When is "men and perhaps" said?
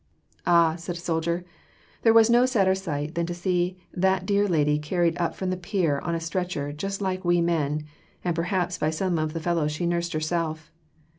7.39-8.79